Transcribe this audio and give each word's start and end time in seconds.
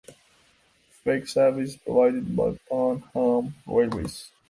Freight 1.03 1.27
service 1.27 1.75
is 1.75 1.77
provided 1.77 2.35
by 2.35 2.57
Pan 2.67 3.03
Am 3.15 3.53
Railways. 3.67 4.31